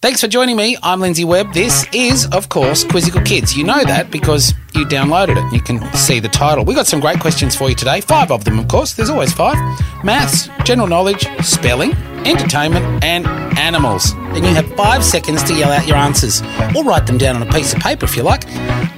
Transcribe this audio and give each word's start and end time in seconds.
Thanks 0.00 0.20
for 0.20 0.28
joining 0.28 0.54
me. 0.54 0.76
I'm 0.80 1.00
Lindsay 1.00 1.24
Webb. 1.24 1.52
This 1.52 1.84
is, 1.92 2.26
of 2.26 2.48
course, 2.48 2.84
Quizzical 2.84 3.20
Kids. 3.22 3.56
You 3.56 3.64
know 3.64 3.82
that 3.82 4.12
because 4.12 4.54
you 4.72 4.84
downloaded 4.86 5.44
it. 5.44 5.52
You 5.52 5.60
can 5.60 5.92
see 5.92 6.20
the 6.20 6.28
title. 6.28 6.64
We've 6.64 6.76
got 6.76 6.86
some 6.86 7.00
great 7.00 7.18
questions 7.18 7.56
for 7.56 7.68
you 7.68 7.74
today. 7.74 8.00
Five 8.00 8.30
of 8.30 8.44
them, 8.44 8.60
of 8.60 8.68
course. 8.68 8.94
There's 8.94 9.10
always 9.10 9.32
five. 9.32 9.56
Maths, 10.04 10.50
general 10.62 10.86
knowledge, 10.86 11.26
spelling, 11.44 11.94
entertainment, 12.24 13.02
and 13.02 13.26
animals. 13.58 14.12
And 14.12 14.46
you 14.46 14.54
have 14.54 14.72
five 14.76 15.02
seconds 15.02 15.42
to 15.42 15.54
yell 15.54 15.72
out 15.72 15.88
your 15.88 15.96
answers, 15.96 16.42
or 16.76 16.84
write 16.84 17.08
them 17.08 17.18
down 17.18 17.34
on 17.34 17.42
a 17.42 17.50
piece 17.50 17.74
of 17.74 17.80
paper 17.80 18.04
if 18.04 18.16
you 18.16 18.22
like. 18.22 18.44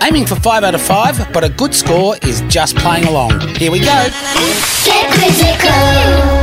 Aiming 0.03 0.27
for 0.27 0.35
five 0.37 0.65
out 0.65 0.75
of 0.75 0.83
five, 0.83 1.17
but 1.33 1.43
a 1.43 1.49
good 1.49 1.75
score 1.75 2.17
is 2.25 2.43
just 2.43 2.77
playing 2.77 3.07
along. 3.07 3.41
Here 3.57 3.73
we 3.73 3.79
go. 3.79 4.07
Get 4.85 5.11
quizzical. 5.15 6.40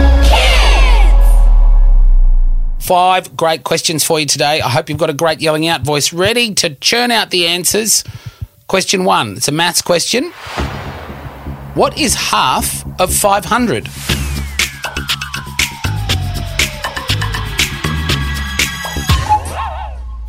Five 2.87 3.35
great 3.35 3.65
questions 3.65 4.05
for 4.05 4.17
you 4.17 4.25
today. 4.25 4.61
I 4.61 4.69
hope 4.69 4.87
you've 4.87 4.97
got 4.97 5.09
a 5.09 5.13
great 5.13 5.41
yelling 5.41 5.67
out 5.67 5.81
voice 5.81 6.13
ready 6.13 6.53
to 6.53 6.73
churn 6.75 7.11
out 7.11 7.31
the 7.31 7.45
answers. 7.45 8.01
Question 8.67 9.03
one 9.03 9.35
it's 9.35 9.49
a 9.49 9.51
maths 9.51 9.81
question. 9.81 10.31
What 11.73 11.97
is 11.97 12.15
half 12.15 12.85
of 12.97 13.13
500? 13.13 13.89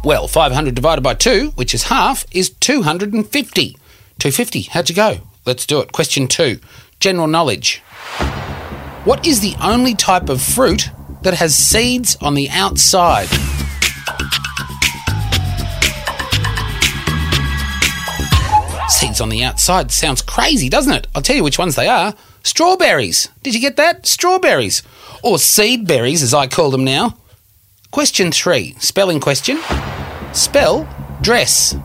Well, 0.02 0.26
500 0.26 0.74
divided 0.74 1.02
by 1.02 1.14
2, 1.14 1.52
which 1.54 1.72
is 1.72 1.84
half, 1.84 2.24
is 2.32 2.50
250. 2.50 3.68
250. 4.18 4.62
How'd 4.62 4.88
you 4.88 4.96
go? 4.96 5.18
Let's 5.46 5.64
do 5.64 5.78
it. 5.78 5.92
Question 5.92 6.26
2. 6.26 6.58
General 6.98 7.28
knowledge. 7.28 7.78
What 9.04 9.24
is 9.24 9.42
the 9.42 9.54
only 9.62 9.94
type 9.94 10.28
of 10.28 10.42
fruit 10.42 10.90
that 11.22 11.34
has 11.34 11.54
seeds 11.54 12.16
on 12.20 12.34
the 12.34 12.48
outside? 12.50 13.28
Seeds 18.88 19.20
on 19.20 19.28
the 19.28 19.44
outside 19.44 19.90
sounds 19.90 20.22
crazy, 20.22 20.68
doesn't 20.68 20.92
it? 20.92 21.06
I'll 21.14 21.22
tell 21.22 21.36
you 21.36 21.44
which 21.44 21.58
ones 21.58 21.76
they 21.76 21.88
are. 21.88 22.14
Strawberries. 22.42 23.28
Did 23.42 23.54
you 23.54 23.60
get 23.60 23.76
that? 23.76 24.06
Strawberries. 24.06 24.82
Or 25.22 25.38
seed 25.38 25.86
berries, 25.86 26.22
as 26.22 26.32
I 26.32 26.46
call 26.46 26.70
them 26.70 26.84
now. 26.84 27.16
Question 27.90 28.32
three. 28.32 28.74
Spelling 28.78 29.20
question. 29.20 29.60
Spell 30.32 30.88
dress. 31.20 31.76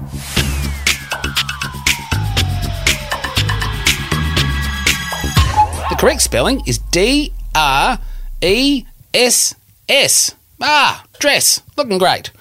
The 5.89 5.95
correct 6.00 6.22
spelling 6.22 6.61
is 6.66 6.78
D 6.78 7.34
R 7.56 8.00
E 8.42 8.86
S 9.14 9.53
S. 9.88 10.33
Ah, 10.59 11.03
dress. 11.19 11.61
Looking 11.78 11.97
great. 12.00 12.31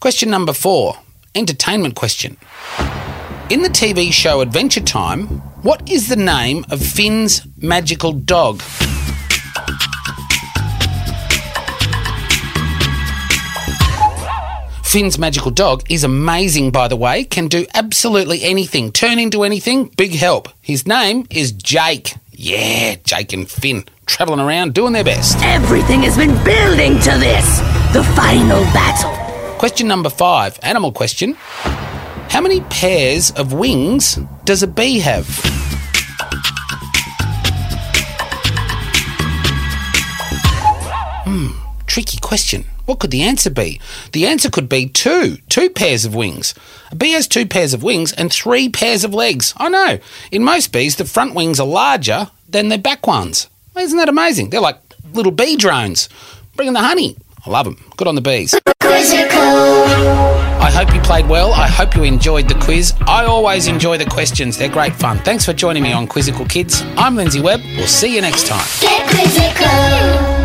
Question 0.00 0.30
number 0.30 0.52
four. 0.52 0.96
Entertainment 1.34 1.94
question. 1.94 2.36
In 3.50 3.62
the 3.62 3.68
TV 3.68 4.12
show 4.12 4.40
Adventure 4.40 4.80
Time, 4.80 5.26
what 5.62 5.88
is 5.88 6.08
the 6.08 6.16
name 6.16 6.64
of 6.70 6.82
Finn's 6.82 7.46
magical 7.58 8.12
dog? 8.12 8.62
Finn's 14.82 15.18
magical 15.18 15.50
dog 15.50 15.84
is 15.90 16.04
amazing, 16.04 16.70
by 16.70 16.88
the 16.88 16.96
way, 16.96 17.22
can 17.24 17.48
do 17.48 17.66
absolutely 17.74 18.42
anything, 18.42 18.90
turn 18.90 19.18
into 19.18 19.44
anything, 19.44 19.84
big 19.96 20.14
help. 20.14 20.48
His 20.62 20.86
name 20.86 21.26
is 21.30 21.52
Jake. 21.52 22.14
Yeah, 22.38 22.96
Jake 23.02 23.32
and 23.32 23.50
Finn 23.50 23.86
travelling 24.04 24.40
around 24.40 24.74
doing 24.74 24.92
their 24.92 25.02
best. 25.02 25.38
Everything 25.42 26.02
has 26.02 26.18
been 26.18 26.34
building 26.44 27.00
to 27.00 27.18
this. 27.18 27.60
The 27.94 28.04
final 28.14 28.60
battle. 28.74 29.10
Question 29.58 29.88
number 29.88 30.10
five, 30.10 30.58
animal 30.62 30.92
question. 30.92 31.32
How 32.28 32.42
many 32.42 32.60
pairs 32.60 33.30
of 33.30 33.54
wings 33.54 34.18
does 34.44 34.62
a 34.62 34.66
bee 34.66 34.98
have? 34.98 35.26
Tricky 41.96 42.18
question. 42.18 42.66
What 42.84 42.98
could 42.98 43.10
the 43.10 43.22
answer 43.22 43.48
be? 43.48 43.80
The 44.12 44.26
answer 44.26 44.50
could 44.50 44.68
be 44.68 44.86
two, 44.86 45.38
two 45.48 45.70
pairs 45.70 46.04
of 46.04 46.14
wings. 46.14 46.54
A 46.90 46.94
bee 46.94 47.12
has 47.12 47.26
two 47.26 47.46
pairs 47.46 47.72
of 47.72 47.82
wings 47.82 48.12
and 48.12 48.30
three 48.30 48.68
pairs 48.68 49.02
of 49.02 49.14
legs. 49.14 49.54
I 49.56 49.70
know. 49.70 49.98
In 50.30 50.44
most 50.44 50.74
bees, 50.74 50.96
the 50.96 51.06
front 51.06 51.34
wings 51.34 51.58
are 51.58 51.66
larger 51.66 52.30
than 52.50 52.68
their 52.68 52.76
back 52.76 53.06
ones. 53.06 53.48
Isn't 53.78 53.96
that 53.96 54.10
amazing? 54.10 54.50
They're 54.50 54.60
like 54.60 54.78
little 55.14 55.32
bee 55.32 55.56
drones, 55.56 56.10
bringing 56.54 56.74
the 56.74 56.82
honey. 56.82 57.16
I 57.46 57.50
love 57.50 57.64
them. 57.64 57.82
Good 57.96 58.08
on 58.08 58.14
the 58.14 58.20
bees. 58.20 58.54
I 58.82 60.70
hope 60.70 60.94
you 60.94 61.00
played 61.00 61.30
well. 61.30 61.54
I 61.54 61.66
hope 61.66 61.96
you 61.96 62.02
enjoyed 62.02 62.46
the 62.46 62.56
quiz. 62.56 62.92
I 63.06 63.24
always 63.24 63.68
enjoy 63.68 63.96
the 63.96 64.04
questions. 64.04 64.58
They're 64.58 64.68
great 64.68 64.94
fun. 64.96 65.16
Thanks 65.20 65.46
for 65.46 65.54
joining 65.54 65.82
me 65.82 65.92
on 65.94 66.06
Quizzical 66.06 66.44
Kids. 66.44 66.82
I'm 66.98 67.16
Lindsay 67.16 67.40
Webb. 67.40 67.62
We'll 67.78 67.86
see 67.86 68.14
you 68.14 68.20
next 68.20 68.46
time. 68.48 68.66
Get 68.82 69.08
quizzical. 69.08 70.35